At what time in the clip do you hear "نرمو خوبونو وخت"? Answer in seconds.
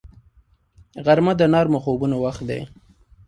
1.53-2.41